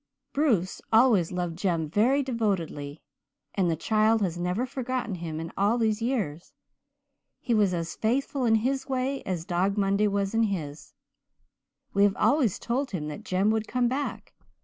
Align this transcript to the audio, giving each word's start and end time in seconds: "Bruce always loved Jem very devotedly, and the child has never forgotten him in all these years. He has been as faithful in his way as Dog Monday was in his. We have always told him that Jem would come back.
"Bruce 0.33 0.81
always 0.91 1.31
loved 1.31 1.55
Jem 1.59 1.87
very 1.87 2.23
devotedly, 2.23 3.03
and 3.53 3.69
the 3.69 3.75
child 3.75 4.23
has 4.23 4.35
never 4.35 4.65
forgotten 4.65 5.13
him 5.13 5.39
in 5.39 5.51
all 5.55 5.77
these 5.77 6.01
years. 6.01 6.53
He 7.39 7.53
has 7.53 7.69
been 7.69 7.79
as 7.81 7.95
faithful 7.97 8.43
in 8.45 8.55
his 8.55 8.87
way 8.87 9.21
as 9.27 9.45
Dog 9.45 9.77
Monday 9.77 10.07
was 10.07 10.33
in 10.33 10.41
his. 10.45 10.93
We 11.93 12.01
have 12.01 12.15
always 12.15 12.57
told 12.57 12.89
him 12.89 13.09
that 13.09 13.23
Jem 13.23 13.51
would 13.51 13.67
come 13.67 13.87
back. 13.87 14.33